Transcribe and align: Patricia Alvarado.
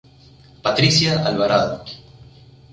Patricia 0.63 1.13
Alvarado. 1.29 1.85